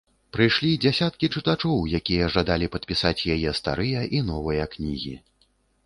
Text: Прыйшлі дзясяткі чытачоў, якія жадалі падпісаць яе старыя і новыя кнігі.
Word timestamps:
Прыйшлі 0.35 0.71
дзясяткі 0.85 1.29
чытачоў, 1.35 1.77
якія 2.01 2.31
жадалі 2.37 2.71
падпісаць 2.77 3.15
яе 3.37 3.55
старыя 3.61 4.01
і 4.19 4.27
новыя 4.35 4.63
кнігі. 4.77 5.15